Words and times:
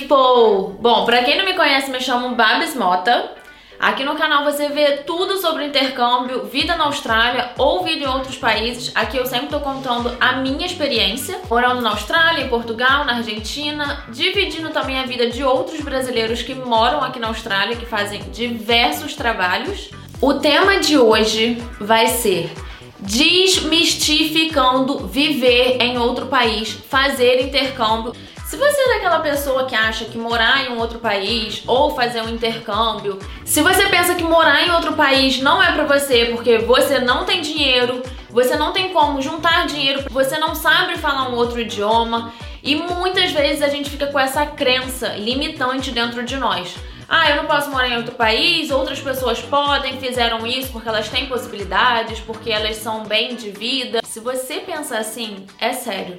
people! 0.00 0.76
Bom, 0.80 1.04
pra 1.04 1.22
quem 1.22 1.36
não 1.36 1.44
me 1.44 1.54
conhece, 1.54 1.90
me 1.90 2.00
chamo 2.00 2.34
Babs 2.34 2.74
Mota. 2.74 3.32
Aqui 3.78 4.04
no 4.04 4.14
canal 4.14 4.44
você 4.44 4.68
vê 4.68 4.98
tudo 4.98 5.38
sobre 5.38 5.64
intercâmbio, 5.64 6.44
vida 6.44 6.76
na 6.76 6.84
Austrália 6.84 7.52
ou 7.56 7.82
vida 7.82 8.04
em 8.04 8.06
outros 8.06 8.36
países. 8.36 8.92
Aqui 8.94 9.16
eu 9.16 9.24
sempre 9.24 9.48
tô 9.48 9.60
contando 9.60 10.14
a 10.20 10.34
minha 10.34 10.66
experiência, 10.66 11.40
morando 11.48 11.80
na 11.80 11.90
Austrália, 11.90 12.44
em 12.44 12.48
Portugal, 12.48 13.06
na 13.06 13.16
Argentina, 13.16 14.04
dividindo 14.10 14.68
também 14.68 14.98
a 14.98 15.06
vida 15.06 15.30
de 15.30 15.42
outros 15.42 15.80
brasileiros 15.80 16.42
que 16.42 16.54
moram 16.54 17.02
aqui 17.02 17.18
na 17.18 17.28
Austrália, 17.28 17.74
que 17.74 17.86
fazem 17.86 18.20
diversos 18.30 19.14
trabalhos. 19.14 19.90
O 20.20 20.34
tema 20.34 20.78
de 20.78 20.98
hoje 20.98 21.56
vai 21.80 22.06
ser 22.06 22.52
desmistificando 22.98 25.06
viver 25.06 25.78
em 25.80 25.96
outro 25.96 26.26
país, 26.26 26.70
fazer 26.70 27.40
intercâmbio. 27.40 28.12
Se 28.50 28.56
você 28.56 28.80
é 28.80 28.94
daquela 28.94 29.20
pessoa 29.20 29.64
que 29.64 29.76
acha 29.76 30.06
que 30.06 30.18
morar 30.18 30.66
em 30.66 30.72
um 30.72 30.78
outro 30.80 30.98
país 30.98 31.62
ou 31.68 31.94
fazer 31.94 32.20
um 32.20 32.28
intercâmbio, 32.28 33.16
se 33.44 33.62
você 33.62 33.86
pensa 33.86 34.16
que 34.16 34.24
morar 34.24 34.66
em 34.66 34.72
outro 34.72 34.94
país 34.94 35.40
não 35.40 35.62
é 35.62 35.70
para 35.70 35.84
você 35.84 36.24
porque 36.24 36.58
você 36.58 36.98
não 36.98 37.24
tem 37.24 37.42
dinheiro, 37.42 38.02
você 38.28 38.56
não 38.56 38.72
tem 38.72 38.92
como 38.92 39.22
juntar 39.22 39.68
dinheiro, 39.68 40.02
você 40.10 40.36
não 40.36 40.56
sabe 40.56 40.98
falar 40.98 41.28
um 41.28 41.36
outro 41.36 41.60
idioma 41.60 42.32
e 42.60 42.74
muitas 42.74 43.30
vezes 43.30 43.62
a 43.62 43.68
gente 43.68 43.88
fica 43.88 44.08
com 44.08 44.18
essa 44.18 44.44
crença 44.44 45.10
limitante 45.10 45.92
dentro 45.92 46.24
de 46.24 46.36
nós. 46.36 46.74
Ah, 47.08 47.30
eu 47.30 47.36
não 47.36 47.46
posso 47.46 47.70
morar 47.70 47.88
em 47.88 47.98
outro 47.98 48.16
país, 48.16 48.72
outras 48.72 48.98
pessoas 48.98 49.40
podem, 49.40 50.00
fizeram 50.00 50.44
isso 50.44 50.72
porque 50.72 50.88
elas 50.88 51.08
têm 51.08 51.26
possibilidades, 51.26 52.18
porque 52.18 52.50
elas 52.50 52.78
são 52.78 53.04
bem 53.04 53.36
de 53.36 53.50
vida. 53.50 54.00
Se 54.04 54.18
você 54.18 54.54
pensa 54.58 54.98
assim, 54.98 55.46
é 55.60 55.72
sério. 55.72 56.18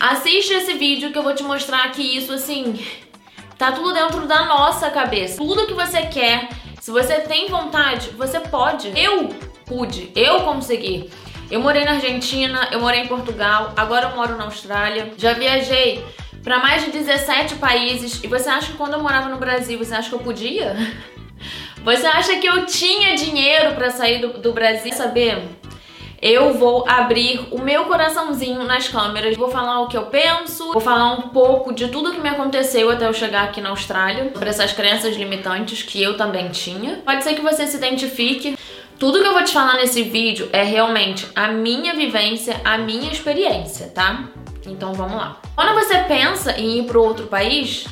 Assiste 0.00 0.54
esse 0.54 0.72
vídeo 0.72 1.12
que 1.12 1.18
eu 1.18 1.22
vou 1.22 1.34
te 1.34 1.42
mostrar 1.42 1.92
que 1.92 2.00
isso, 2.00 2.32
assim, 2.32 2.82
tá 3.58 3.70
tudo 3.70 3.92
dentro 3.92 4.26
da 4.26 4.46
nossa 4.46 4.90
cabeça. 4.90 5.36
Tudo 5.36 5.66
que 5.66 5.74
você 5.74 6.06
quer, 6.06 6.48
se 6.80 6.90
você 6.90 7.20
tem 7.20 7.48
vontade, 7.48 8.08
você 8.16 8.40
pode. 8.40 8.90
Eu 8.98 9.28
pude, 9.66 10.10
eu 10.16 10.40
consegui. 10.40 11.10
Eu 11.50 11.60
morei 11.60 11.84
na 11.84 11.92
Argentina, 11.92 12.68
eu 12.72 12.80
morei 12.80 13.00
em 13.00 13.08
Portugal, 13.08 13.74
agora 13.76 14.08
eu 14.08 14.16
moro 14.16 14.38
na 14.38 14.44
Austrália. 14.44 15.12
Já 15.18 15.34
viajei 15.34 16.02
para 16.42 16.58
mais 16.60 16.82
de 16.82 16.92
17 16.92 17.56
países. 17.56 18.24
E 18.24 18.26
você 18.26 18.48
acha 18.48 18.72
que 18.72 18.78
quando 18.78 18.94
eu 18.94 19.02
morava 19.02 19.28
no 19.28 19.36
Brasil, 19.36 19.76
você 19.76 19.94
acha 19.94 20.08
que 20.08 20.14
eu 20.14 20.20
podia? 20.20 20.74
Você 21.82 22.06
acha 22.06 22.36
que 22.36 22.46
eu 22.46 22.66
tinha 22.66 23.16
dinheiro 23.16 23.74
para 23.74 23.88
sair 23.88 24.20
do, 24.20 24.38
do 24.38 24.52
Brasil? 24.52 24.92
Saber? 24.92 25.42
Eu 26.22 26.52
vou 26.54 26.84
abrir 26.86 27.48
o 27.50 27.58
meu 27.58 27.84
coraçãozinho 27.84 28.62
nas 28.64 28.88
câmeras. 28.88 29.36
Vou 29.36 29.50
falar 29.50 29.80
o 29.80 29.88
que 29.88 29.96
eu 29.96 30.06
penso, 30.06 30.72
vou 30.72 30.80
falar 30.80 31.12
um 31.12 31.28
pouco 31.28 31.72
de 31.72 31.88
tudo 31.88 32.12
que 32.12 32.20
me 32.20 32.28
aconteceu 32.28 32.90
até 32.90 33.06
eu 33.06 33.12
chegar 33.14 33.44
aqui 33.44 33.60
na 33.60 33.70
Austrália, 33.70 34.30
sobre 34.32 34.48
essas 34.48 34.72
crenças 34.72 35.16
limitantes 35.16 35.82
que 35.82 36.02
eu 36.02 36.16
também 36.16 36.48
tinha. 36.50 36.96
Pode 37.04 37.24
ser 37.24 37.34
que 37.34 37.40
você 37.40 37.66
se 37.66 37.76
identifique. 37.76 38.58
Tudo 38.98 39.20
que 39.22 39.26
eu 39.26 39.32
vou 39.32 39.42
te 39.42 39.52
falar 39.52 39.76
nesse 39.76 40.02
vídeo 40.02 40.50
é 40.52 40.62
realmente 40.62 41.26
a 41.34 41.48
minha 41.48 41.94
vivência, 41.94 42.60
a 42.62 42.76
minha 42.76 43.10
experiência, 43.10 43.88
tá? 43.88 44.24
Então 44.66 44.92
vamos 44.92 45.16
lá. 45.16 45.40
Quando 45.54 45.74
você 45.74 45.96
pensa 46.00 46.52
em 46.60 46.80
ir 46.80 46.84
para 46.84 47.00
outro 47.00 47.26
país, 47.26 47.86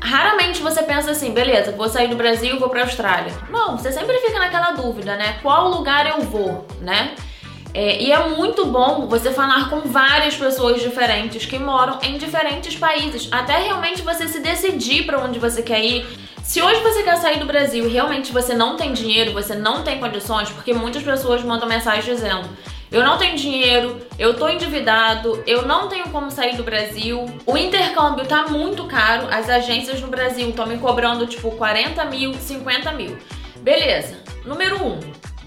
Raramente 0.00 0.62
você 0.62 0.82
pensa 0.84 1.10
assim, 1.10 1.32
beleza, 1.32 1.72
vou 1.72 1.88
sair 1.88 2.06
do 2.06 2.14
Brasil 2.14 2.54
e 2.54 2.58
vou 2.58 2.68
pra 2.68 2.82
Austrália. 2.82 3.32
Não, 3.50 3.76
você 3.76 3.90
sempre 3.90 4.16
fica 4.18 4.38
naquela 4.38 4.70
dúvida, 4.70 5.16
né? 5.16 5.38
Qual 5.42 5.68
lugar 5.68 6.08
eu 6.08 6.20
vou, 6.20 6.66
né? 6.80 7.14
É, 7.74 8.02
e 8.02 8.10
é 8.10 8.28
muito 8.28 8.66
bom 8.66 9.06
você 9.06 9.30
falar 9.30 9.68
com 9.68 9.80
várias 9.80 10.34
pessoas 10.34 10.80
diferentes 10.80 11.44
que 11.44 11.58
moram 11.58 11.98
em 12.02 12.16
diferentes 12.16 12.76
países, 12.76 13.28
até 13.30 13.58
realmente 13.58 14.02
você 14.02 14.26
se 14.26 14.40
decidir 14.40 15.04
para 15.04 15.22
onde 15.22 15.38
você 15.38 15.62
quer 15.62 15.84
ir. 15.84 16.06
Se 16.42 16.62
hoje 16.62 16.80
você 16.80 17.02
quer 17.02 17.16
sair 17.16 17.38
do 17.38 17.44
Brasil 17.44 17.86
e 17.86 17.92
realmente 17.92 18.32
você 18.32 18.54
não 18.54 18.76
tem 18.76 18.94
dinheiro, 18.94 19.32
você 19.32 19.54
não 19.54 19.82
tem 19.82 20.00
condições, 20.00 20.48
porque 20.48 20.72
muitas 20.72 21.02
pessoas 21.02 21.42
mandam 21.42 21.68
mensagem 21.68 22.14
dizendo: 22.14 22.48
eu 22.90 23.04
não 23.04 23.18
tenho 23.18 23.36
dinheiro, 23.36 24.00
eu 24.18 24.32
tô 24.32 24.48
endividado, 24.48 25.42
eu 25.46 25.66
não 25.66 25.88
tenho 25.88 26.08
como 26.08 26.30
sair 26.30 26.56
do 26.56 26.64
Brasil. 26.64 27.26
O 27.44 27.56
intercâmbio 27.56 28.24
tá 28.24 28.46
muito 28.46 28.86
caro, 28.86 29.28
as 29.30 29.50
agências 29.50 30.00
no 30.00 30.08
Brasil 30.08 30.48
estão 30.48 30.66
me 30.66 30.78
cobrando 30.78 31.26
tipo 31.26 31.50
40 31.50 32.02
mil, 32.06 32.32
50 32.32 32.92
mil. 32.92 33.18
Beleza. 33.60 34.16
Número 34.46 34.82
1. 34.82 34.86
Um, 34.86 35.00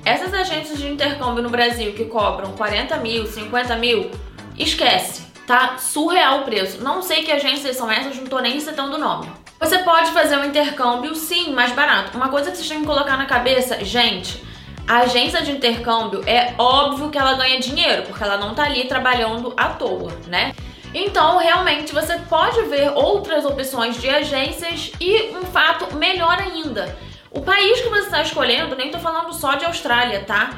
essas 0.03 0.33
agências 0.33 0.79
de 0.79 0.87
intercâmbio 0.87 1.43
no 1.43 1.49
Brasil 1.49 1.93
que 1.93 2.05
cobram 2.05 2.51
40 2.53 2.97
mil, 2.97 3.25
50 3.27 3.75
mil, 3.75 4.09
esquece, 4.57 5.23
tá? 5.45 5.77
Surreal 5.77 6.41
o 6.41 6.43
preço. 6.43 6.83
Não 6.83 7.01
sei 7.01 7.23
que 7.23 7.31
agências 7.31 7.75
são 7.75 7.89
essas, 7.91 8.17
não 8.17 8.25
tô 8.25 8.39
nem 8.39 8.59
citando 8.59 8.95
o 8.95 8.99
nome. 8.99 9.29
Você 9.59 9.77
pode 9.79 10.11
fazer 10.11 10.37
um 10.37 10.45
intercâmbio, 10.45 11.13
sim, 11.15 11.53
mais 11.53 11.71
barato. 11.71 12.17
Uma 12.17 12.29
coisa 12.29 12.49
que 12.49 12.57
vocês 12.57 12.67
têm 12.67 12.81
que 12.81 12.87
colocar 12.87 13.15
na 13.15 13.25
cabeça, 13.25 13.83
gente, 13.85 14.43
a 14.87 15.01
agência 15.01 15.43
de 15.43 15.51
intercâmbio 15.51 16.23
é 16.25 16.55
óbvio 16.57 17.09
que 17.11 17.17
ela 17.17 17.33
ganha 17.33 17.59
dinheiro, 17.59 18.03
porque 18.03 18.23
ela 18.23 18.37
não 18.37 18.55
tá 18.55 18.63
ali 18.63 18.85
trabalhando 18.87 19.53
à 19.55 19.69
toa, 19.69 20.11
né? 20.27 20.53
Então, 20.93 21.37
realmente, 21.37 21.93
você 21.93 22.17
pode 22.27 22.63
ver 22.63 22.91
outras 22.95 23.45
opções 23.45 24.01
de 24.01 24.09
agências 24.09 24.91
e 24.99 25.29
um 25.37 25.43
fato 25.43 25.95
melhor 25.95 26.37
ainda 26.39 26.97
o 27.31 27.41
país 27.41 27.79
que 27.79 27.89
você 27.89 28.01
está 28.05 28.21
escolhendo, 28.21 28.75
nem 28.75 28.91
tô 28.91 28.99
falando 28.99 29.33
só 29.33 29.55
de 29.55 29.63
Austrália, 29.63 30.23
tá? 30.25 30.51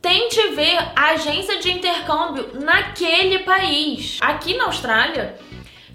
Tente 0.00 0.40
ver 0.48 0.78
a 0.94 1.10
agência 1.10 1.58
de 1.58 1.72
intercâmbio 1.72 2.50
naquele 2.62 3.40
país. 3.40 4.18
Aqui 4.20 4.56
na 4.56 4.66
Austrália, 4.66 5.36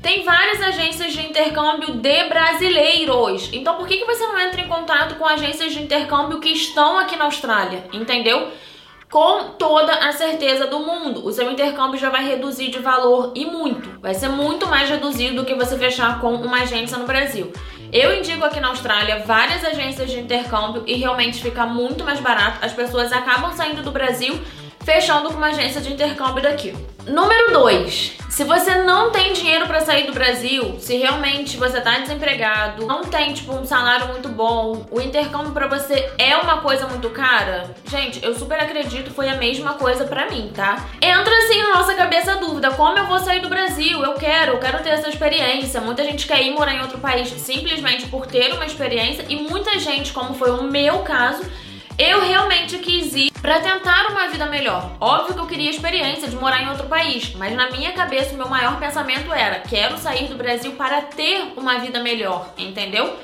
tem 0.01 0.23
várias 0.23 0.61
agências 0.61 1.13
de 1.13 1.25
intercâmbio 1.25 1.95
de 1.95 2.23
brasileiros. 2.25 3.49
Então 3.53 3.75
por 3.75 3.87
que, 3.87 3.97
que 3.97 4.05
você 4.05 4.25
não 4.27 4.39
entra 4.39 4.59
em 4.59 4.67
contato 4.67 5.15
com 5.15 5.25
agências 5.25 5.71
de 5.71 5.81
intercâmbio 5.81 6.39
que 6.39 6.49
estão 6.49 6.97
aqui 6.97 7.15
na 7.15 7.25
Austrália? 7.25 7.85
Entendeu? 7.93 8.49
Com 9.09 9.51
toda 9.57 9.93
a 9.93 10.11
certeza 10.11 10.67
do 10.67 10.79
mundo. 10.79 11.25
O 11.25 11.31
seu 11.31 11.49
intercâmbio 11.49 11.99
já 11.99 12.09
vai 12.09 12.25
reduzir 12.25 12.69
de 12.69 12.79
valor 12.79 13.31
e 13.35 13.45
muito. 13.45 13.99
Vai 14.01 14.13
ser 14.13 14.29
muito 14.29 14.67
mais 14.67 14.89
reduzido 14.89 15.37
do 15.37 15.45
que 15.45 15.55
você 15.55 15.77
fechar 15.77 16.19
com 16.19 16.35
uma 16.35 16.61
agência 16.61 16.97
no 16.97 17.05
Brasil. 17.05 17.51
Eu 17.91 18.15
indico 18.15 18.45
aqui 18.45 18.59
na 18.59 18.67
Austrália 18.67 19.23
várias 19.25 19.65
agências 19.65 20.11
de 20.11 20.19
intercâmbio 20.19 20.83
e 20.85 20.95
realmente 20.95 21.41
fica 21.41 21.65
muito 21.65 22.03
mais 22.03 22.19
barato. 22.19 22.63
As 22.63 22.71
pessoas 22.71 23.11
acabam 23.11 23.51
saindo 23.53 23.81
do 23.81 23.91
Brasil 23.91 24.39
fechando 24.83 25.29
com 25.29 25.35
uma 25.35 25.47
agência 25.47 25.81
de 25.81 25.91
intercâmbio 25.93 26.41
daqui. 26.41 26.75
Número 27.07 27.53
2. 27.53 28.17
Se 28.29 28.43
você 28.43 28.75
não 28.83 29.11
tem 29.11 29.33
dinheiro 29.33 29.65
para 29.67 29.81
sair 29.81 30.05
do 30.05 30.13
Brasil, 30.13 30.77
se 30.79 30.95
realmente 30.95 31.57
você 31.57 31.81
tá 31.81 31.97
desempregado, 31.97 32.85
não 32.85 33.03
tem 33.03 33.33
tipo 33.33 33.53
um 33.53 33.65
salário 33.65 34.07
muito 34.07 34.29
bom, 34.29 34.85
o 34.91 35.01
intercâmbio 35.01 35.51
para 35.51 35.67
você 35.67 36.09
é 36.17 36.37
uma 36.37 36.61
coisa 36.61 36.87
muito 36.87 37.09
cara, 37.09 37.75
gente, 37.89 38.23
eu 38.23 38.33
super 38.37 38.59
acredito 38.59 39.11
foi 39.11 39.27
a 39.27 39.35
mesma 39.35 39.73
coisa 39.73 40.05
para 40.05 40.29
mim, 40.29 40.51
tá? 40.55 40.87
Entra 41.01 41.37
assim 41.39 41.61
na 41.63 41.79
nossa 41.79 41.93
cabeça 41.95 42.33
a 42.33 42.35
dúvida, 42.35 42.71
como 42.71 42.97
eu 42.97 43.07
vou 43.07 43.19
sair 43.19 43.41
do 43.41 43.49
Brasil? 43.49 44.01
Eu 44.03 44.13
quero, 44.13 44.53
eu 44.53 44.59
quero 44.59 44.81
ter 44.83 44.91
essa 44.91 45.09
experiência. 45.09 45.81
Muita 45.81 46.03
gente 46.03 46.27
quer 46.27 46.41
ir 46.41 46.51
morar 46.51 46.75
em 46.75 46.81
outro 46.81 46.99
país 46.99 47.27
simplesmente 47.29 48.05
por 48.07 48.25
ter 48.27 48.53
uma 48.53 48.65
experiência 48.65 49.25
e 49.27 49.35
muita 49.35 49.77
gente, 49.79 50.13
como 50.13 50.33
foi 50.33 50.51
o 50.51 50.63
meu 50.63 50.99
caso, 50.99 51.43
eu 51.99 52.21
realmente 52.21 52.77
quis 52.77 53.13
ir 53.13 53.29
para 53.41 53.59
tentar 53.59 54.07
uma 54.09 54.29
vida 54.29 54.45
melhor. 54.45 54.91
Óbvio 55.01 55.33
que 55.35 55.41
eu 55.41 55.47
queria 55.47 55.69
a 55.69 55.73
experiência 55.73 56.29
de 56.29 56.35
morar 56.37 56.63
em 56.63 56.69
outro 56.69 56.87
país, 56.87 57.35
mas 57.35 57.53
na 57.53 57.69
minha 57.69 57.91
cabeça 57.91 58.33
o 58.33 58.37
meu 58.37 58.47
maior 58.47 58.79
pensamento 58.79 59.33
era: 59.33 59.59
quero 59.59 59.97
sair 59.97 60.29
do 60.29 60.35
Brasil 60.35 60.71
para 60.71 61.01
ter 61.01 61.51
uma 61.57 61.77
vida 61.79 62.01
melhor, 62.01 62.53
entendeu? 62.57 63.17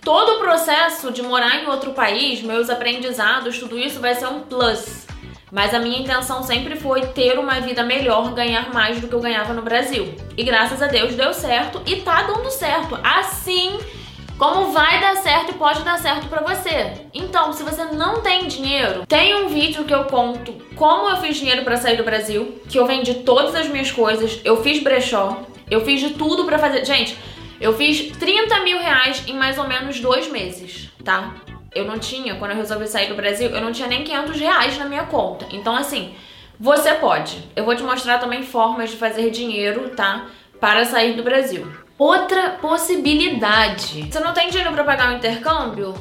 Todo 0.00 0.36
o 0.36 0.38
processo 0.38 1.12
de 1.12 1.22
morar 1.22 1.62
em 1.62 1.66
outro 1.66 1.92
país, 1.92 2.40
meus 2.40 2.70
aprendizados, 2.70 3.58
tudo 3.58 3.78
isso 3.78 4.00
vai 4.00 4.14
ser 4.14 4.26
um 4.26 4.40
plus. 4.40 5.06
Mas 5.52 5.74
a 5.74 5.78
minha 5.78 6.00
intenção 6.00 6.42
sempre 6.42 6.76
foi 6.76 7.02
ter 7.08 7.38
uma 7.38 7.60
vida 7.60 7.82
melhor, 7.82 8.32
ganhar 8.32 8.72
mais 8.72 9.00
do 9.00 9.06
que 9.06 9.14
eu 9.14 9.20
ganhava 9.20 9.52
no 9.52 9.62
Brasil. 9.62 10.14
E 10.36 10.42
graças 10.42 10.82
a 10.82 10.86
Deus 10.86 11.14
deu 11.14 11.32
certo 11.32 11.80
e 11.86 11.96
tá 11.96 12.22
dando 12.22 12.50
certo. 12.50 12.98
Assim 13.04 13.78
como 14.38 14.72
vai 14.72 15.00
dar 15.00 15.16
certo 15.16 15.50
e 15.50 15.54
pode 15.54 15.82
dar 15.82 15.98
certo 15.98 16.28
para 16.28 16.42
você. 16.42 16.92
Então, 17.12 17.52
se 17.52 17.62
você 17.62 17.84
não 17.84 18.20
tem 18.20 18.46
dinheiro, 18.46 19.06
tem 19.06 19.34
um 19.34 19.48
vídeo 19.48 19.84
que 19.84 19.94
eu 19.94 20.04
conto 20.04 20.52
como 20.74 21.08
eu 21.08 21.16
fiz 21.18 21.36
dinheiro 21.36 21.62
para 21.62 21.76
sair 21.76 21.96
do 21.96 22.04
Brasil, 22.04 22.60
que 22.68 22.78
eu 22.78 22.86
vendi 22.86 23.14
todas 23.14 23.54
as 23.54 23.68
minhas 23.68 23.90
coisas, 23.90 24.40
eu 24.44 24.62
fiz 24.62 24.82
brechó, 24.82 25.42
eu 25.70 25.84
fiz 25.84 26.00
de 26.00 26.10
tudo 26.14 26.44
para 26.44 26.58
fazer. 26.58 26.84
Gente, 26.84 27.16
eu 27.60 27.72
fiz 27.72 28.16
30 28.16 28.60
mil 28.64 28.78
reais 28.78 29.22
em 29.26 29.34
mais 29.34 29.56
ou 29.56 29.68
menos 29.68 30.00
dois 30.00 30.28
meses, 30.30 30.90
tá? 31.04 31.34
Eu 31.72 31.84
não 31.84 31.98
tinha, 31.98 32.34
quando 32.36 32.52
eu 32.52 32.56
resolvi 32.56 32.86
sair 32.86 33.08
do 33.08 33.14
Brasil, 33.14 33.50
eu 33.50 33.60
não 33.60 33.72
tinha 33.72 33.88
nem 33.88 34.04
500 34.04 34.40
reais 34.40 34.78
na 34.78 34.84
minha 34.84 35.04
conta. 35.04 35.46
Então, 35.50 35.74
assim, 35.74 36.14
você 36.58 36.94
pode. 36.94 37.38
Eu 37.56 37.64
vou 37.64 37.74
te 37.74 37.82
mostrar 37.82 38.18
também 38.18 38.42
formas 38.42 38.90
de 38.90 38.96
fazer 38.96 39.30
dinheiro, 39.30 39.90
tá? 39.90 40.26
Para 40.60 40.84
sair 40.84 41.14
do 41.14 41.22
Brasil. 41.22 41.83
Outra 41.96 42.50
possibilidade. 42.60 44.10
Você 44.10 44.18
não 44.18 44.32
tem 44.32 44.50
dinheiro 44.50 44.72
para 44.72 44.82
pagar 44.82 45.12
o 45.12 45.16
intercâmbio? 45.16 45.94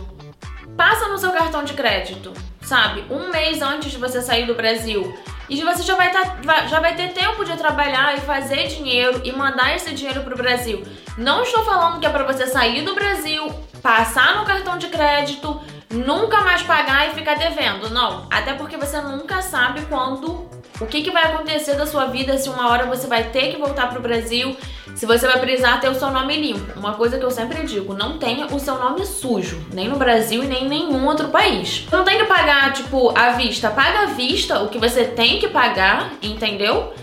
Passa 0.76 1.08
no 1.08 1.20
seu 1.20 1.32
cartão 1.32 1.64
de 1.64 1.74
crédito, 1.74 2.34
sabe? 2.64 3.06
Um 3.12 3.30
mês 3.30 3.62
antes 3.62 3.92
de 3.92 3.98
você 4.00 4.20
sair 4.20 4.48
do 4.48 4.56
Brasil. 4.56 5.16
E 5.48 5.62
você 5.62 5.84
já 5.84 5.96
vai, 5.96 6.12
tá, 6.12 6.66
já 6.66 6.80
vai 6.80 6.96
ter 6.96 7.14
tempo 7.14 7.46
de 7.46 7.56
trabalhar 7.56 8.18
e 8.18 8.22
fazer 8.22 8.70
dinheiro 8.70 9.22
e 9.24 9.32
mandar 9.32 9.76
esse 9.76 9.94
dinheiro 9.94 10.24
pro 10.24 10.36
Brasil. 10.36 10.82
Não 11.16 11.44
estou 11.44 11.64
falando 11.64 12.00
que 12.00 12.08
é 12.08 12.10
para 12.10 12.24
você 12.24 12.48
sair 12.48 12.82
do 12.82 12.96
Brasil, 12.96 13.54
passar 13.80 14.38
no 14.38 14.46
cartão 14.46 14.80
de 14.80 14.88
crédito, 14.88 15.62
nunca 15.92 16.42
mais 16.42 16.64
pagar 16.64 17.08
e 17.08 17.14
ficar 17.14 17.36
devendo. 17.36 17.92
Não, 17.92 18.26
até 18.32 18.54
porque 18.54 18.78
você 18.78 19.00
nunca 19.00 19.44
sabe 19.44 19.82
quando 19.82 20.50
o 20.82 20.86
que, 20.86 21.02
que 21.02 21.12
vai 21.12 21.24
acontecer 21.24 21.76
da 21.76 21.86
sua 21.86 22.06
vida 22.06 22.38
se 22.38 22.50
uma 22.50 22.70
hora 22.70 22.86
você 22.86 23.08
vai 23.08 23.26
ter 23.26 23.52
que 23.52 23.58
voltar 23.58 23.90
pro 23.90 24.02
Brasil, 24.02 24.56
se 24.96 25.06
você 25.06 25.28
vai 25.28 25.40
precisar 25.40 25.80
ter 25.80 25.90
o 25.90 25.96
seu 25.96 26.12
nome 26.12 26.36
limpo. 26.36 26.80
Uma 26.80 26.94
coisa 26.94 27.18
que 27.18 27.26
eu 27.26 27.32
sempre 27.32 27.64
digo, 27.64 27.94
não 27.94 28.18
tenha 28.18 28.48
o 28.48 28.60
seu 28.60 28.76
nome 28.76 29.06
sujo, 29.06 29.62
nem 29.74 29.88
no 29.88 29.98
Brasil 29.98 30.44
e 30.44 30.48
nem 30.48 30.66
em 30.66 30.70
nenhum 30.70 31.06
outro 31.06 31.30
país. 31.30 31.86
Não 31.92 32.04
tem 32.04 32.18
que 32.18 32.26
pagar, 32.26 32.74
tipo, 32.74 33.18
à 33.18 33.32
vista. 33.32 33.70
Paga 33.70 34.02
à 34.02 34.06
vista 34.08 34.60
o 34.62 34.70
que 34.70 34.78
você 34.78 35.06
tem 35.06 35.40
que 35.40 35.48
pagar, 35.48 36.14
entendeu? 36.22 36.94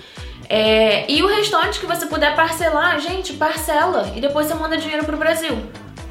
É, 0.48 1.10
e 1.10 1.22
o 1.22 1.28
restante 1.28 1.78
que 1.78 1.86
você 1.86 2.06
puder 2.06 2.34
parcelar, 2.34 2.98
gente, 2.98 3.34
parcela 3.34 4.12
e 4.16 4.20
depois 4.20 4.46
você 4.46 4.54
manda 4.54 4.76
dinheiro 4.76 5.04
pro 5.04 5.16
Brasil. 5.16 5.56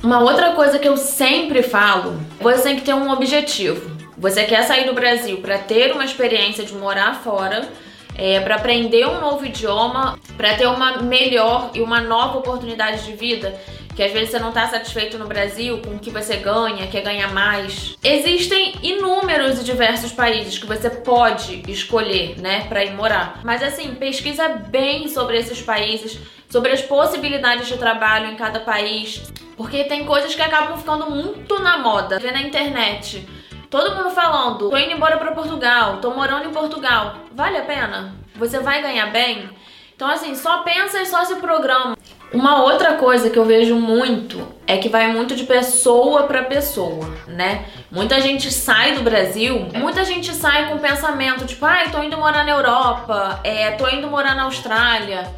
Uma 0.02 0.22
outra 0.22 0.54
coisa 0.54 0.80
que 0.80 0.88
eu 0.88 0.96
sempre 0.96 1.62
falo, 1.62 2.18
você 2.40 2.64
tem 2.64 2.76
que 2.78 2.84
ter 2.84 2.94
um 2.94 3.12
objetivo. 3.12 3.99
Você 4.20 4.44
quer 4.44 4.64
sair 4.64 4.86
do 4.86 4.94
Brasil 4.94 5.38
para 5.38 5.58
ter 5.58 5.94
uma 5.94 6.04
experiência 6.04 6.66
de 6.66 6.74
morar 6.74 7.16
fora, 7.16 7.70
é, 8.18 8.42
para 8.42 8.56
aprender 8.56 9.08
um 9.08 9.22
novo 9.22 9.46
idioma, 9.46 10.20
para 10.36 10.56
ter 10.56 10.68
uma 10.68 11.02
melhor 11.02 11.72
e 11.74 11.80
uma 11.80 12.02
nova 12.02 12.40
oportunidade 12.40 13.06
de 13.06 13.14
vida 13.14 13.58
que 13.96 14.04
às 14.04 14.14
vezes 14.14 14.30
você 14.30 14.40
não 14.40 14.48
está 14.48 14.66
satisfeito 14.66 15.18
no 15.18 15.28
Brasil 15.28 15.82
com 15.82 15.96
o 15.96 16.00
que 16.00 16.10
você 16.10 16.38
ganha, 16.38 16.88
quer 16.88 17.02
ganhar 17.02 17.34
mais. 17.34 17.98
Existem 18.02 18.76
inúmeros 18.82 19.60
e 19.60 19.64
diversos 19.66 20.14
países 20.14 20.58
que 20.58 20.66
você 20.66 20.90
pode 20.90 21.64
escolher, 21.70 22.40
né, 22.40 22.66
para 22.70 22.86
ir 22.86 22.94
morar. 22.94 23.42
Mas 23.44 23.62
assim, 23.62 23.94
pesquisa 23.96 24.48
bem 24.48 25.10
sobre 25.10 25.38
esses 25.38 25.62
países, 25.62 26.18
sobre 26.50 26.72
as 26.72 26.82
possibilidades 26.82 27.68
de 27.68 27.76
trabalho 27.78 28.32
em 28.32 28.38
cada 28.38 28.62
país, 28.62 29.22
porque 29.58 29.84
tem 29.84 30.06
coisas 30.06 30.34
que 30.34 30.42
acabam 30.42 30.78
ficando 30.78 31.10
muito 31.12 31.60
na 31.60 31.78
moda. 31.80 32.20
Vê 32.20 32.32
na 32.32 32.42
internet. 32.42 33.28
Todo 33.70 33.96
mundo 33.96 34.10
falando, 34.10 34.68
tô 34.68 34.78
indo 34.78 34.94
embora 34.94 35.18
para 35.18 35.32
Portugal, 35.32 35.98
tô 35.98 36.10
morando 36.10 36.50
em 36.50 36.52
Portugal. 36.52 37.18
Vale 37.32 37.56
a 37.56 37.62
pena? 37.62 38.16
Você 38.36 38.58
vai 38.58 38.82
ganhar 38.82 39.12
bem? 39.12 39.48
Então 39.96 40.10
assim, 40.10 40.34
só 40.34 40.64
pensa 40.64 41.00
e 41.00 41.06
só 41.06 41.24
se 41.24 41.36
programa. 41.36 41.96
Uma 42.34 42.64
outra 42.64 42.96
coisa 42.96 43.30
que 43.30 43.38
eu 43.38 43.46
vejo 43.46 43.76
muito 43.76 44.48
é 44.66 44.78
que 44.78 44.90
vai 44.90 45.14
muito 45.14 45.36
de 45.36 45.44
pessoa 45.44 46.24
para 46.24 46.44
pessoa, 46.44 47.14
né? 47.28 47.66
Muita 47.92 48.20
gente 48.20 48.52
sai 48.52 48.94
do 48.94 49.04
Brasil, 49.04 49.68
muita 49.76 50.04
gente 50.04 50.34
sai 50.34 50.68
com 50.68 50.76
o 50.76 50.80
pensamento 50.80 51.46
tipo, 51.46 51.64
ai, 51.64 51.86
ah, 51.86 51.90
tô 51.92 52.02
indo 52.02 52.18
morar 52.18 52.44
na 52.44 52.52
Europa, 52.52 53.40
é, 53.44 53.72
tô 53.72 53.88
indo 53.88 54.08
morar 54.08 54.36
na 54.36 54.44
Austrália. 54.44 55.32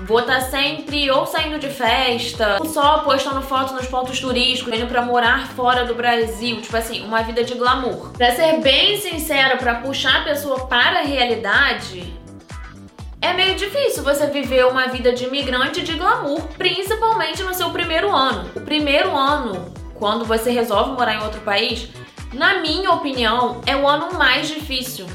Vou 0.00 0.20
estar 0.20 0.36
tá 0.36 0.40
sempre 0.42 1.10
ou 1.10 1.26
saindo 1.26 1.58
de 1.58 1.68
festa, 1.68 2.58
ou 2.60 2.66
só 2.66 2.98
postando 2.98 3.42
foto 3.42 3.74
nos 3.74 3.86
pontos 3.86 4.20
turísticos, 4.20 4.72
indo 4.72 4.86
pra 4.86 5.02
morar 5.02 5.48
fora 5.48 5.84
do 5.84 5.94
Brasil. 5.94 6.60
Tipo 6.60 6.76
assim, 6.76 7.04
uma 7.04 7.22
vida 7.22 7.42
de 7.42 7.54
glamour. 7.54 8.12
Pra 8.12 8.30
ser 8.30 8.60
bem 8.60 9.00
sincera, 9.00 9.56
pra 9.56 9.76
puxar 9.76 10.20
a 10.20 10.24
pessoa 10.24 10.66
para 10.66 11.00
a 11.00 11.02
realidade, 11.02 12.14
é 13.20 13.32
meio 13.32 13.56
difícil 13.56 14.04
você 14.04 14.28
viver 14.28 14.66
uma 14.66 14.86
vida 14.86 15.12
de 15.12 15.24
imigrante 15.24 15.82
de 15.82 15.94
glamour, 15.94 16.42
principalmente 16.56 17.42
no 17.42 17.52
seu 17.52 17.70
primeiro 17.70 18.14
ano. 18.14 18.48
O 18.54 18.60
primeiro 18.60 19.16
ano, 19.16 19.74
quando 19.96 20.24
você 20.24 20.52
resolve 20.52 20.92
morar 20.92 21.14
em 21.14 21.22
outro 21.24 21.40
país, 21.40 21.88
na 22.32 22.60
minha 22.60 22.92
opinião, 22.92 23.60
é 23.66 23.74
o 23.74 23.88
ano 23.88 24.16
mais 24.16 24.46
difícil. 24.46 25.06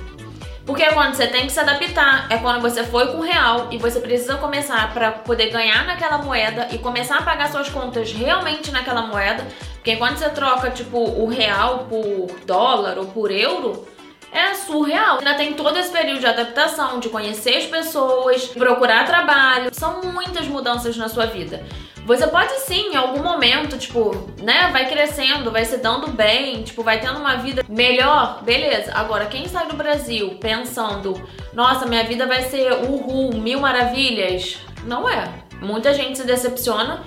Porque 0.65 0.81
é 0.81 0.93
quando 0.93 1.13
você 1.13 1.27
tem 1.27 1.45
que 1.45 1.51
se 1.51 1.59
adaptar, 1.59 2.27
é 2.29 2.37
quando 2.37 2.61
você 2.61 2.83
foi 2.85 3.07
com 3.11 3.19
real 3.19 3.67
e 3.69 3.77
você 3.77 3.99
precisa 3.99 4.37
começar 4.37 4.93
para 4.93 5.11
poder 5.11 5.49
ganhar 5.49 5.85
naquela 5.85 6.19
moeda 6.19 6.69
e 6.71 6.77
começar 6.77 7.17
a 7.17 7.21
pagar 7.21 7.51
suas 7.51 7.67
contas 7.67 8.13
realmente 8.13 8.71
naquela 8.71 9.01
moeda. 9.01 9.45
Porque 9.75 9.97
quando 9.97 10.17
você 10.17 10.29
troca 10.29 10.69
tipo 10.69 10.97
o 10.97 11.27
real 11.27 11.87
por 11.89 12.39
dólar 12.45 12.97
ou 12.97 13.07
por 13.07 13.29
euro, 13.29 13.85
é 14.31 14.53
surreal. 14.53 15.17
Ainda 15.17 15.35
tem 15.35 15.53
todo 15.53 15.77
esse 15.77 15.91
período 15.91 16.21
de 16.21 16.27
adaptação, 16.27 16.99
de 16.99 17.09
conhecer 17.09 17.57
as 17.57 17.65
pessoas, 17.65 18.45
procurar 18.45 19.05
trabalho. 19.05 19.69
São 19.73 20.01
muitas 20.01 20.47
mudanças 20.47 20.95
na 20.95 21.09
sua 21.09 21.25
vida. 21.25 21.63
Você 22.05 22.27
pode 22.27 22.51
sim, 22.61 22.91
em 22.91 22.95
algum 22.95 23.23
momento, 23.23 23.77
tipo, 23.77 24.29
né, 24.41 24.69
vai 24.73 24.89
crescendo, 24.89 25.51
vai 25.51 25.63
se 25.63 25.77
dando 25.77 26.11
bem, 26.11 26.61
tipo, 26.63 26.83
vai 26.83 26.99
tendo 26.99 27.17
uma 27.17 27.37
vida 27.37 27.63
melhor, 27.69 28.43
beleza. 28.43 28.91
Agora, 28.93 29.25
quem 29.25 29.47
sai 29.47 29.67
do 29.67 29.75
Brasil 29.75 30.37
pensando, 30.39 31.13
nossa, 31.53 31.85
minha 31.85 32.03
vida 32.03 32.27
vai 32.27 32.41
ser 32.43 32.73
uhul, 32.73 33.33
mil 33.35 33.59
maravilhas, 33.61 34.57
não 34.83 35.07
é. 35.07 35.29
Muita 35.61 35.93
gente 35.93 36.17
se 36.17 36.27
decepciona 36.27 37.03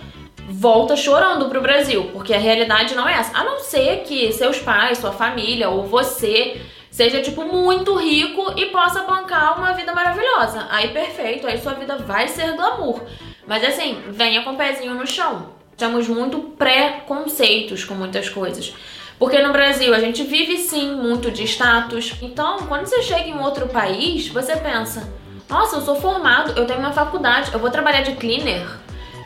volta 0.49 0.97
chorando 0.97 1.49
pro 1.49 1.61
Brasil, 1.61 2.11
porque 2.13 2.33
a 2.33 2.39
realidade 2.39 2.95
não 2.95 3.07
é 3.07 3.15
essa. 3.15 3.37
A 3.37 3.45
não 3.45 3.59
ser 3.59 4.05
que 4.05 4.33
seus 4.33 4.59
pais, 4.59 4.99
sua 4.99 5.13
família 5.13 5.69
ou 5.69 5.85
você 5.85 6.61
seja, 6.91 7.21
tipo, 7.21 7.45
muito 7.45 7.95
rico 7.97 8.55
e 8.57 8.67
possa 8.67 9.03
bancar 9.03 9.59
uma 9.59 9.73
vida 9.73 9.93
maravilhosa. 9.93 10.67
Aí, 10.71 10.89
perfeito, 10.89 11.47
aí 11.47 11.59
sua 11.59 11.75
vida 11.75 11.99
vai 11.99 12.27
ser 12.29 12.57
glamour. 12.57 13.03
Mas 13.47 13.65
assim, 13.65 14.03
venha 14.11 14.43
com 14.43 14.51
o 14.51 14.57
pezinho 14.57 14.95
no 14.95 15.07
chão. 15.07 15.51
Temos 15.77 16.09
muito 16.09 16.39
pré-conceitos 16.59 17.85
com 17.85 17.95
muitas 17.95 18.29
coisas. 18.29 18.75
Porque 19.19 19.41
no 19.41 19.53
Brasil 19.53 19.95
a 19.95 20.01
gente 20.01 20.23
vive 20.25 20.59
sim 20.59 20.95
muito 20.95 21.31
de 21.31 21.45
status. 21.45 22.15
Então, 22.21 22.59
quando 22.67 22.87
você 22.87 23.03
chega 23.03 23.29
em 23.29 23.39
outro 23.39 23.69
país, 23.69 24.29
você 24.29 24.57
pensa: 24.57 25.11
nossa, 25.49 25.77
eu 25.77 25.81
sou 25.81 25.97
formado, 25.97 26.53
eu 26.59 26.67
tenho 26.67 26.81
uma 26.81 26.93
faculdade, 26.93 27.51
eu 27.53 27.59
vou 27.59 27.71
trabalhar 27.71 28.03
de 28.03 28.17
cleaner, 28.17 28.67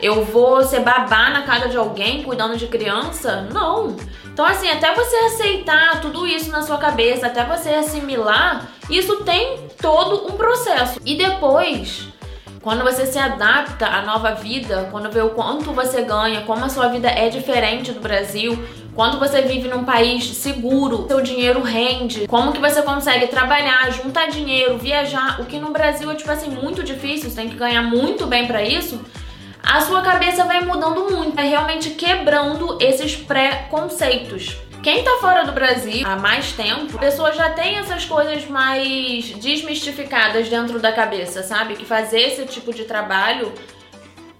eu 0.01 0.23
vou 0.23 0.63
ser 0.63 0.81
babá 0.81 1.29
na 1.29 1.41
casa 1.43 1.67
de 1.67 1.77
alguém 1.77 2.23
cuidando 2.23 2.57
de 2.57 2.67
criança? 2.67 3.47
Não. 3.51 3.95
Então, 4.25 4.45
assim, 4.45 4.69
até 4.69 4.93
você 4.93 5.15
aceitar 5.15 5.99
tudo 5.99 6.25
isso 6.25 6.49
na 6.49 6.61
sua 6.61 6.77
cabeça, 6.77 7.27
até 7.27 7.43
você 7.43 7.69
assimilar, 7.69 8.67
isso 8.89 9.23
tem 9.23 9.67
todo 9.81 10.27
um 10.27 10.37
processo. 10.37 10.99
E 11.05 11.15
depois, 11.15 12.07
quando 12.61 12.83
você 12.83 13.05
se 13.05 13.17
adapta 13.17 13.87
à 13.87 14.03
nova 14.03 14.35
vida, 14.35 14.87
quando 14.91 15.11
vê 15.11 15.21
o 15.21 15.29
quanto 15.31 15.71
você 15.71 16.01
ganha, 16.03 16.41
como 16.41 16.63
a 16.63 16.69
sua 16.69 16.87
vida 16.87 17.09
é 17.09 17.29
diferente 17.29 17.91
do 17.91 17.99
Brasil, 17.99 18.57
quando 18.93 19.19
você 19.19 19.41
vive 19.41 19.67
num 19.67 19.83
país 19.83 20.25
seguro, 20.35 21.05
seu 21.07 21.21
dinheiro 21.21 21.61
rende, 21.61 22.27
como 22.27 22.51
que 22.51 22.59
você 22.59 22.81
consegue 22.81 23.27
trabalhar, 23.27 23.91
juntar 23.91 24.27
dinheiro, 24.27 24.77
viajar, 24.77 25.41
o 25.41 25.45
que 25.45 25.57
no 25.57 25.71
Brasil 25.71 26.11
é 26.11 26.15
tipo 26.15 26.31
assim 26.31 26.49
muito 26.49 26.83
difícil, 26.83 27.29
você 27.29 27.35
tem 27.37 27.49
que 27.49 27.55
ganhar 27.55 27.81
muito 27.83 28.27
bem 28.27 28.45
para 28.45 28.63
isso 28.63 28.99
a 29.63 29.79
sua 29.81 30.01
cabeça 30.01 30.43
vai 30.43 30.61
mudando 30.61 31.09
muito, 31.11 31.39
é 31.39 31.43
realmente 31.43 31.91
quebrando 31.91 32.77
esses 32.81 33.15
pré-conceitos. 33.15 34.57
Quem 34.83 35.03
tá 35.03 35.17
fora 35.21 35.45
do 35.45 35.51
Brasil 35.51 36.07
há 36.07 36.15
mais 36.15 36.53
tempo, 36.53 36.97
a 36.97 36.99
pessoa 36.99 37.31
já 37.31 37.51
tem 37.51 37.77
essas 37.77 38.03
coisas 38.05 38.47
mais 38.47 39.25
desmistificadas 39.35 40.49
dentro 40.49 40.79
da 40.79 40.91
cabeça, 40.91 41.43
sabe? 41.43 41.75
Que 41.75 41.85
fazer 41.85 42.21
esse 42.21 42.45
tipo 42.47 42.73
de 42.73 42.85
trabalho 42.85 43.53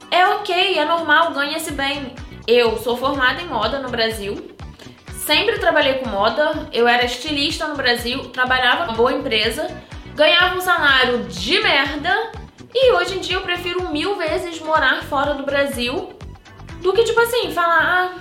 é 0.09 0.25
ok, 0.25 0.79
é 0.79 0.83
normal, 0.83 1.31
ganha-se 1.31 1.71
bem. 1.73 2.15
Eu 2.47 2.75
sou 2.79 2.97
formada 2.97 3.39
em 3.39 3.45
moda 3.45 3.77
no 3.77 3.89
Brasil, 3.89 4.51
sempre 5.13 5.59
trabalhei 5.59 5.99
com 5.99 6.09
moda, 6.09 6.67
eu 6.73 6.87
era 6.87 7.05
estilista 7.05 7.67
no 7.67 7.75
Brasil, 7.75 8.29
trabalhava 8.29 8.85
numa 8.85 8.97
boa 8.97 9.13
empresa, 9.13 9.67
ganhava 10.15 10.57
um 10.57 10.61
salário 10.61 11.19
de 11.25 11.59
merda 11.61 12.31
e 12.73 12.91
hoje 12.93 13.17
em 13.17 13.19
dia 13.19 13.35
eu 13.35 13.41
prefiro 13.41 13.89
mil 13.89 14.15
vezes 14.15 14.59
morar 14.59 15.03
fora 15.03 15.35
do 15.35 15.43
Brasil 15.43 16.13
do 16.81 16.93
que, 16.93 17.03
tipo 17.03 17.19
assim, 17.19 17.51
falar, 17.51 17.83
ah, 17.83 18.19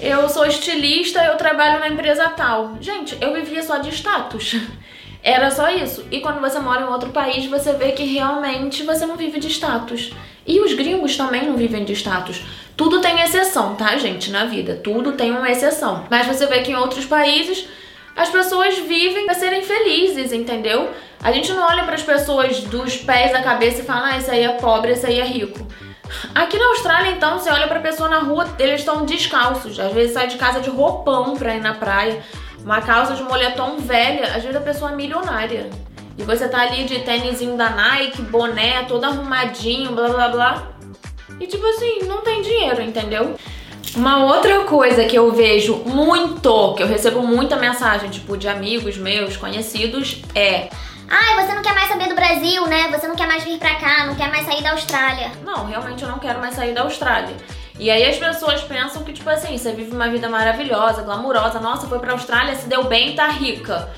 eu 0.00 0.28
sou 0.28 0.46
estilista, 0.46 1.24
eu 1.24 1.36
trabalho 1.36 1.80
na 1.80 1.88
empresa 1.88 2.28
tal. 2.30 2.76
Gente, 2.80 3.16
eu 3.20 3.32
vivia 3.34 3.62
só 3.62 3.78
de 3.78 3.90
status. 3.90 4.56
Era 5.22 5.50
só 5.50 5.68
isso. 5.70 6.06
E 6.10 6.20
quando 6.20 6.40
você 6.40 6.58
mora 6.60 6.82
em 6.82 6.88
outro 6.88 7.10
país, 7.10 7.46
você 7.46 7.72
vê 7.72 7.92
que 7.92 8.04
realmente 8.04 8.84
você 8.84 9.04
não 9.04 9.16
vive 9.16 9.40
de 9.40 9.48
status. 9.48 10.12
E 10.46 10.60
os 10.60 10.72
gringos 10.72 11.16
também 11.16 11.44
não 11.44 11.56
vivem 11.56 11.84
de 11.84 11.92
status. 11.92 12.42
Tudo 12.76 13.00
tem 13.00 13.20
exceção, 13.20 13.74
tá, 13.74 13.96
gente, 13.98 14.30
na 14.30 14.44
vida. 14.44 14.76
Tudo 14.76 15.12
tem 15.12 15.32
uma 15.32 15.50
exceção. 15.50 16.06
Mas 16.08 16.26
você 16.26 16.46
vê 16.46 16.60
que 16.60 16.70
em 16.70 16.76
outros 16.76 17.04
países 17.04 17.66
as 18.16 18.28
pessoas 18.28 18.78
vivem 18.78 19.26
para 19.26 19.34
serem 19.34 19.62
felizes, 19.62 20.32
entendeu? 20.32 20.90
A 21.22 21.32
gente 21.32 21.52
não 21.52 21.66
olha 21.66 21.84
para 21.84 21.94
as 21.94 22.02
pessoas 22.02 22.60
dos 22.60 22.96
pés 22.96 23.34
à 23.34 23.42
cabeça 23.42 23.82
e 23.82 23.84
fala, 23.84 24.12
ah, 24.12 24.18
esse 24.18 24.30
aí 24.30 24.44
é 24.44 24.52
pobre, 24.52 24.92
esse 24.92 25.06
aí 25.06 25.20
é 25.20 25.24
rico. 25.24 25.66
Aqui 26.34 26.58
na 26.58 26.66
Austrália, 26.66 27.10
então, 27.10 27.38
você 27.38 27.50
olha 27.50 27.66
pra 27.68 27.80
pessoa 27.80 28.08
na 28.08 28.20
rua, 28.20 28.48
eles 28.58 28.80
estão 28.80 29.04
descalços. 29.04 29.78
Às 29.78 29.92
vezes 29.92 30.12
sai 30.14 30.26
de 30.26 30.36
casa 30.36 30.60
de 30.60 30.70
roupão 30.70 31.36
pra 31.36 31.54
ir 31.54 31.60
na 31.60 31.74
praia. 31.74 32.22
Uma 32.62 32.80
calça 32.80 33.14
de 33.14 33.22
moletom 33.22 33.78
velha, 33.78 34.26
às 34.34 34.42
vezes 34.42 34.56
a 34.56 34.60
pessoa 34.60 34.92
é 34.92 34.94
milionária. 34.94 35.70
E 36.16 36.22
você 36.22 36.48
tá 36.48 36.62
ali 36.62 36.84
de 36.84 36.98
tênisinho 37.00 37.56
da 37.56 37.70
Nike, 37.70 38.22
boné, 38.22 38.82
todo 38.84 39.04
arrumadinho, 39.04 39.92
blá 39.92 40.08
blá 40.08 40.28
blá. 40.28 40.68
E 41.38 41.46
tipo 41.46 41.64
assim, 41.64 42.00
não 42.06 42.22
tem 42.22 42.42
dinheiro, 42.42 42.82
entendeu? 42.82 43.36
Uma 43.96 44.24
outra 44.24 44.60
coisa 44.64 45.04
que 45.04 45.16
eu 45.16 45.32
vejo 45.32 45.76
muito, 45.86 46.74
que 46.74 46.82
eu 46.82 46.86
recebo 46.86 47.22
muita 47.22 47.56
mensagem, 47.56 48.10
tipo, 48.10 48.36
de 48.36 48.48
amigos 48.48 48.98
meus, 48.98 49.36
conhecidos, 49.36 50.22
é 50.34 50.68
Ai, 51.10 51.42
você 51.42 51.54
não 51.54 51.62
quer 51.62 51.74
mais 51.74 51.88
saber 51.88 52.08
do 52.08 52.14
Brasil, 52.14 52.66
né? 52.66 52.88
Você 52.88 53.08
não 53.08 53.16
quer 53.16 53.26
mais 53.26 53.42
vir 53.42 53.58
pra 53.58 53.76
cá, 53.76 54.06
não 54.06 54.14
quer 54.14 54.30
mais 54.30 54.44
sair 54.44 54.62
da 54.62 54.72
Austrália. 54.72 55.32
Não, 55.42 55.64
realmente 55.64 56.02
eu 56.02 56.08
não 56.08 56.18
quero 56.18 56.38
mais 56.38 56.54
sair 56.54 56.74
da 56.74 56.82
Austrália. 56.82 57.34
E 57.78 57.90
aí 57.90 58.04
as 58.04 58.18
pessoas 58.18 58.60
pensam 58.62 59.02
que, 59.02 59.12
tipo 59.12 59.30
assim, 59.30 59.56
você 59.56 59.72
vive 59.72 59.92
uma 59.92 60.08
vida 60.08 60.28
maravilhosa, 60.28 61.02
glamurosa, 61.02 61.60
nossa, 61.60 61.86
foi 61.86 61.98
pra 61.98 62.12
Austrália, 62.12 62.54
se 62.56 62.68
deu 62.68 62.84
bem, 62.84 63.14
tá 63.14 63.28
rica. 63.28 63.88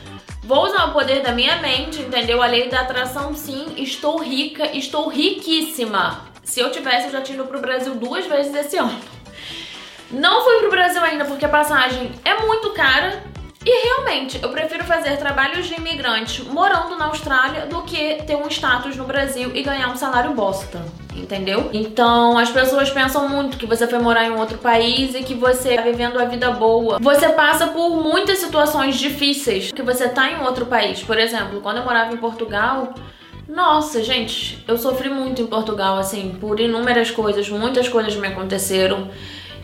Vou 0.45 0.67
usar 0.67 0.85
o 0.87 0.93
poder 0.93 1.21
da 1.23 1.33
minha 1.33 1.57
mente, 1.57 2.01
entendeu? 2.01 2.43
A 2.43 2.47
lei 2.47 2.69
da 2.69 2.83
atração, 2.83 3.35
sim, 3.35 3.75
estou 3.77 4.19
rica, 4.23 4.67
estou 4.77 5.09
riquíssima. 5.09 6.21
Se 6.45 6.61
eu 6.61 6.71
tivesse, 6.71 7.07
eu 7.07 7.13
já 7.13 7.21
tinha 7.23 7.39
ido 7.39 7.47
pro 7.47 7.61
Brasil 7.61 7.95
duas 7.95 8.27
vezes 8.27 8.55
esse 8.55 8.77
ano. 8.77 8.99
Não 10.11 10.45
fui 10.45 10.59
pro 10.59 10.71
Brasil 10.71 11.03
ainda 11.03 11.25
porque 11.25 11.45
a 11.45 11.49
passagem 11.49 12.13
é 12.25 12.35
muito 12.41 12.71
cara 12.71 13.23
e 13.65 13.85
realmente, 13.85 14.41
eu 14.43 14.49
prefiro 14.49 14.85
fazer 14.85 15.19
trabalhos 15.19 15.67
de 15.67 15.75
imigrante 15.75 16.43
morando 16.45 16.97
na 16.97 17.07
Austrália 17.07 17.67
do 17.67 17.83
que 17.83 18.15
ter 18.27 18.35
um 18.35 18.49
status 18.49 18.97
no 18.97 19.05
Brasil 19.05 19.51
e 19.55 19.63
ganhar 19.63 19.89
um 19.91 19.97
salário 19.97 20.33
bosta. 20.33 20.81
Entendeu? 21.15 21.69
Então 21.73 22.39
as 22.39 22.49
pessoas 22.51 22.89
pensam 22.89 23.29
muito 23.29 23.59
que 23.59 23.67
você 23.67 23.87
foi 23.87 23.99
morar 23.99 24.25
em 24.25 24.31
um 24.31 24.39
outro 24.39 24.57
país 24.57 25.15
e 25.15 25.23
que 25.23 25.35
você 25.35 25.77
tá 25.77 25.83
vivendo 25.83 26.19
a 26.19 26.25
vida 26.25 26.51
boa. 26.53 26.99
Você 26.99 27.29
passa 27.31 27.67
por 27.67 28.03
muitas 28.03 28.39
situações 28.39 28.97
difíceis 28.97 29.71
que 29.71 29.83
você 29.83 30.09
tá 30.09 30.31
em 30.31 30.41
outro 30.41 30.65
país. 30.65 31.03
Por 31.03 31.19
exemplo, 31.19 31.61
quando 31.61 31.79
eu 31.79 31.85
morava 31.85 32.15
em 32.15 32.17
Portugal, 32.17 32.95
nossa, 33.47 34.03
gente, 34.03 34.65
eu 34.67 34.79
sofri 34.79 35.11
muito 35.11 35.43
em 35.43 35.47
Portugal, 35.47 35.99
assim, 35.99 36.37
por 36.41 36.61
inúmeras 36.61 37.11
coisas, 37.11 37.49
muitas 37.51 37.89
coisas 37.89 38.15
me 38.17 38.29
aconteceram. 38.29 39.11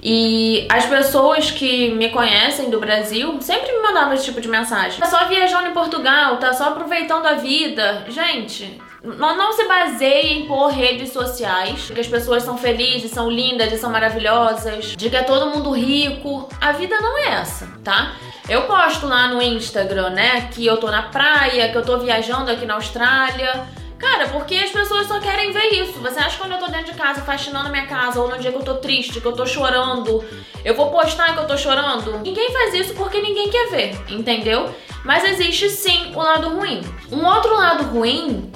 E 0.02 0.66
as 0.70 0.86
pessoas 0.86 1.50
que 1.50 1.90
me 1.90 2.10
conhecem 2.10 2.70
do 2.70 2.78
Brasil 2.78 3.40
sempre 3.40 3.72
me 3.72 3.82
mandavam 3.82 4.14
esse 4.14 4.24
tipo 4.24 4.40
de 4.40 4.48
mensagem. 4.48 5.00
Tá 5.00 5.06
só 5.06 5.26
viajando 5.26 5.68
em 5.68 5.72
Portugal, 5.72 6.36
tá 6.36 6.52
só 6.52 6.68
aproveitando 6.68 7.26
a 7.26 7.34
vida. 7.34 8.04
Gente, 8.08 8.80
não, 9.02 9.52
se 9.52 9.64
baseie 9.68 10.46
por 10.46 10.68
redes 10.68 11.12
sociais, 11.12 11.90
que 11.90 12.00
as 12.00 12.08
pessoas 12.08 12.42
são 12.42 12.58
felizes, 12.58 13.12
são 13.12 13.30
lindas 13.30 13.72
e 13.72 13.78
são 13.78 13.90
maravilhosas, 13.90 14.96
de 14.96 15.08
que 15.08 15.16
é 15.16 15.22
todo 15.22 15.50
mundo 15.50 15.70
rico. 15.70 16.48
A 16.60 16.72
vida 16.72 16.96
não 17.00 17.16
é 17.18 17.34
essa, 17.34 17.68
tá? 17.84 18.12
Eu 18.48 18.62
posto 18.62 19.06
lá 19.06 19.28
no 19.28 19.40
Instagram, 19.40 20.10
né, 20.10 20.48
que 20.52 20.66
eu 20.66 20.76
tô 20.76 20.88
na 20.88 21.02
praia, 21.02 21.68
que 21.68 21.76
eu 21.76 21.84
tô 21.84 21.98
viajando 21.98 22.50
aqui 22.50 22.66
na 22.66 22.74
Austrália. 22.74 23.66
Cara, 23.98 24.28
porque 24.28 24.54
as 24.56 24.70
pessoas 24.70 25.06
só 25.06 25.18
querem 25.20 25.52
ver 25.52 25.68
isso. 25.72 26.00
Você 26.00 26.18
acha 26.18 26.30
que 26.30 26.38
quando 26.38 26.52
eu 26.52 26.58
tô 26.58 26.66
dentro 26.66 26.92
de 26.92 26.98
casa, 26.98 27.22
faxinando 27.22 27.70
minha 27.70 27.86
casa, 27.86 28.20
ou 28.20 28.28
no 28.28 28.38
dia 28.38 28.52
que 28.52 28.58
eu 28.58 28.62
tô 28.62 28.74
triste, 28.74 29.20
que 29.20 29.26
eu 29.26 29.32
tô 29.32 29.46
chorando, 29.46 30.24
eu 30.64 30.74
vou 30.74 30.90
postar 30.90 31.32
que 31.34 31.40
eu 31.40 31.46
tô 31.46 31.56
chorando? 31.56 32.18
Ninguém 32.18 32.50
faz 32.52 32.74
isso 32.74 32.94
porque 32.94 33.20
ninguém 33.20 33.48
quer 33.48 33.70
ver, 33.70 33.98
entendeu? 34.08 34.70
Mas 35.04 35.24
existe 35.24 35.70
sim 35.70 36.12
o 36.14 36.18
lado 36.18 36.48
ruim. 36.50 36.82
Um 37.10 37.24
outro 37.24 37.54
lado 37.54 37.84
ruim 37.84 38.50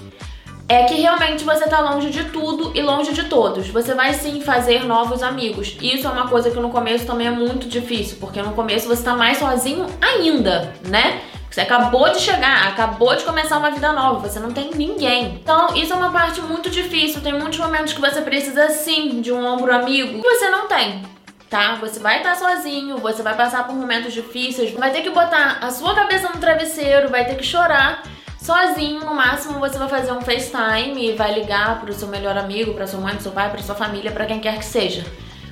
é 0.68 0.84
que 0.84 0.94
realmente 0.94 1.42
você 1.42 1.68
tá 1.68 1.80
longe 1.80 2.10
de 2.10 2.24
tudo 2.24 2.70
e 2.76 2.82
longe 2.82 3.12
de 3.12 3.24
todos. 3.24 3.68
Você 3.68 3.94
vai 3.94 4.14
sim 4.14 4.40
fazer 4.40 4.84
novos 4.84 5.22
amigos. 5.22 5.76
Isso 5.80 6.06
é 6.06 6.10
uma 6.10 6.28
coisa 6.28 6.50
que 6.50 6.60
no 6.60 6.70
começo 6.70 7.06
também 7.06 7.26
é 7.26 7.30
muito 7.30 7.66
difícil, 7.66 8.18
porque 8.20 8.40
no 8.40 8.52
começo 8.52 8.86
você 8.86 9.02
tá 9.02 9.14
mais 9.14 9.38
sozinho 9.38 9.86
ainda, 10.00 10.72
né? 10.86 11.22
Você 11.50 11.62
acabou 11.62 12.08
de 12.10 12.20
chegar, 12.20 12.68
acabou 12.68 13.16
de 13.16 13.24
começar 13.24 13.58
uma 13.58 13.72
vida 13.72 13.92
nova, 13.92 14.28
você 14.28 14.38
não 14.38 14.52
tem 14.52 14.70
ninguém. 14.72 15.40
Então, 15.42 15.74
isso 15.74 15.92
é 15.92 15.96
uma 15.96 16.12
parte 16.12 16.40
muito 16.40 16.70
difícil. 16.70 17.20
Tem 17.22 17.32
muitos 17.32 17.58
momentos 17.58 17.92
que 17.92 18.00
você 18.00 18.22
precisa 18.22 18.68
sim 18.70 19.20
de 19.20 19.32
um 19.32 19.44
ombro 19.44 19.74
amigo 19.74 20.22
que 20.22 20.28
você 20.28 20.48
não 20.48 20.68
tem. 20.68 21.02
Tá? 21.48 21.74
Você 21.80 21.98
vai 21.98 22.18
estar 22.18 22.36
sozinho, 22.36 22.98
você 22.98 23.20
vai 23.20 23.34
passar 23.36 23.66
por 23.66 23.74
momentos 23.74 24.12
difíceis, 24.12 24.72
vai 24.72 24.92
ter 24.92 25.02
que 25.02 25.10
botar 25.10 25.58
a 25.60 25.72
sua 25.72 25.92
cabeça 25.92 26.28
no 26.28 26.38
travesseiro, 26.38 27.08
vai 27.08 27.24
ter 27.24 27.34
que 27.34 27.44
chorar 27.44 28.04
sozinho, 28.40 29.00
no 29.00 29.12
máximo 29.12 29.58
você 29.58 29.76
vai 29.76 29.88
fazer 29.88 30.12
um 30.12 30.20
FaceTime 30.20 31.08
e 31.08 31.16
vai 31.16 31.34
ligar 31.34 31.80
pro 31.80 31.92
seu 31.92 32.06
melhor 32.06 32.38
amigo, 32.38 32.74
pra 32.74 32.86
sua 32.86 33.00
mãe, 33.00 33.14
pro 33.14 33.22
seu 33.24 33.32
pai, 33.32 33.50
pra 33.50 33.60
sua 33.60 33.74
família, 33.74 34.12
pra 34.12 34.26
quem 34.26 34.38
quer 34.38 34.56
que 34.56 34.64
seja. 34.64 35.04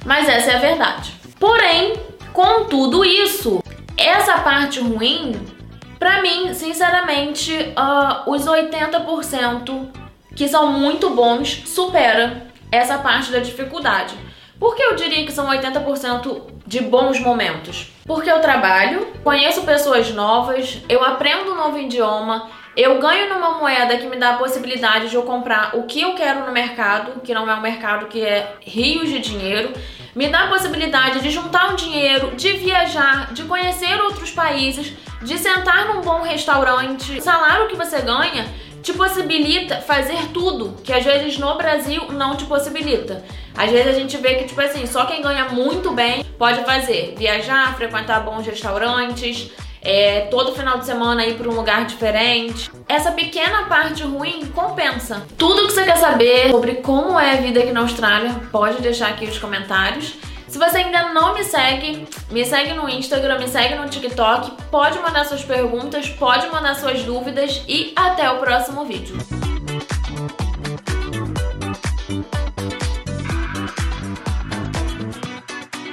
Mas 0.07 0.28
essa 0.28 0.52
é 0.52 0.55
a 0.55 0.61
verdade. 0.61 1.12
Porém, 1.40 1.95
com 2.33 2.67
tudo 2.67 3.05
isso, 3.05 3.61
essa 3.97 4.38
parte 4.38 4.78
ruim 4.78 5.58
Pra 5.99 6.23
mim, 6.23 6.55
sinceramente, 6.55 7.52
uh, 7.52 8.31
os 8.31 8.47
80% 8.47 9.88
que 10.35 10.47
são 10.47 10.73
muito 10.73 11.11
bons 11.11 11.64
supera 11.67 12.47
essa 12.71 12.99
parte 12.99 13.33
da 13.33 13.40
dificuldade. 13.40 14.14
Por 14.59 14.75
que 14.75 14.83
eu 14.83 14.95
diria 14.95 15.25
que 15.25 15.33
são 15.33 15.49
80% 15.49 16.43
de 16.67 16.81
bons 16.81 17.19
momentos? 17.21 17.93
Porque 18.07 18.31
eu 18.31 18.40
trabalho, 18.40 19.07
conheço 19.25 19.62
pessoas 19.62 20.12
novas, 20.12 20.81
eu 20.88 21.02
aprendo 21.02 21.52
um 21.52 21.57
novo 21.57 21.78
idioma, 21.78 22.49
eu 22.76 23.00
ganho 23.00 23.28
numa 23.28 23.59
moeda 23.59 23.97
que 23.99 24.07
me 24.07 24.17
dá 24.17 24.31
a 24.31 24.37
possibilidade 24.37 25.11
de 25.11 25.17
eu 25.17 25.23
comprar 25.23 25.76
o 25.76 25.85
que 25.85 26.00
eu 26.00 26.14
quero 26.14 26.47
no 26.47 26.52
mercado, 26.52 27.21
que 27.21 27.35
não 27.35 27.50
é 27.50 27.55
um 27.55 27.61
mercado 27.61 28.07
que 28.07 28.25
é 28.25 28.57
rios 28.61 29.09
de 29.09 29.19
dinheiro, 29.19 29.73
me 30.14 30.28
dá 30.28 30.45
a 30.45 30.49
possibilidade 30.49 31.21
de 31.21 31.31
juntar 31.31 31.73
um 31.73 31.76
dinheiro, 31.76 32.37
de 32.37 32.52
viajar, 32.52 33.33
de 33.33 33.43
conhecer 33.45 34.00
outros 34.00 34.31
países, 34.31 34.93
de 35.22 35.38
sentar 35.38 35.87
num 35.88 36.00
bom 36.00 36.22
restaurante. 36.22 37.18
O 37.18 37.22
salário 37.22 37.68
que 37.68 37.76
você 37.76 38.00
ganha 38.00 38.48
te 38.82 38.92
possibilita 38.92 39.80
fazer 39.80 40.28
tudo 40.32 40.76
que 40.82 40.92
às 40.92 41.04
vezes 41.04 41.38
no 41.38 41.56
Brasil 41.56 42.12
não 42.12 42.37
te 42.37 42.44
possibilita. 42.44 43.25
Às 43.56 43.70
vezes 43.70 43.88
a 43.88 43.98
gente 43.98 44.16
vê 44.18 44.37
que, 44.37 44.44
tipo 44.44 44.60
assim, 44.60 44.87
só 44.87 45.04
quem 45.04 45.20
ganha 45.20 45.46
muito 45.46 45.90
bem 45.90 46.25
pode 46.38 46.64
fazer. 46.64 47.14
Viajar, 47.18 47.76
frequentar 47.76 48.20
bons 48.20 48.46
restaurantes, 48.46 49.50
é, 49.82 50.22
todo 50.30 50.54
final 50.54 50.78
de 50.78 50.87
semana 50.87 51.26
ir 51.26 51.34
para 51.34 51.48
um 51.48 51.54
lugar 51.54 51.84
diferente. 51.87 52.70
Essa 52.88 53.12
pequena 53.12 53.64
parte 53.64 54.02
ruim 54.02 54.46
compensa. 54.54 55.26
Tudo 55.37 55.66
que 55.66 55.72
você 55.72 55.84
quer 55.84 55.96
saber 55.96 56.50
sobre 56.50 56.76
como 56.76 57.18
é 57.18 57.32
a 57.32 57.37
vida 57.37 57.60
aqui 57.60 57.72
na 57.72 57.80
Austrália, 57.80 58.34
pode 58.52 58.80
deixar 58.80 59.08
aqui 59.08 59.26
nos 59.26 59.38
comentários. 59.38 60.14
Se 60.49 60.59
você 60.59 60.78
ainda 60.78 61.12
não 61.12 61.35
me 61.35 61.45
segue, 61.45 62.09
me 62.31 62.45
segue 62.45 62.73
no 62.73 62.88
Instagram, 62.88 63.38
me 63.38 63.49
segue 63.49 63.75
no 63.75 63.88
TikTok, 63.88 64.50
pode 64.71 64.99
mandar 64.99 65.26
suas 65.26 65.45
perguntas, 65.45 66.09
pode 66.09 66.49
mandar 66.49 66.75
suas 66.75 67.02
dúvidas 67.02 67.62
e 67.69 67.93
até 67.95 68.31
o 68.31 68.38
próximo 68.38 68.85
vídeo. 68.85 69.17